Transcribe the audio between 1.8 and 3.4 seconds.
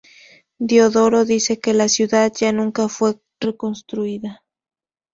ciudad ya nunca fue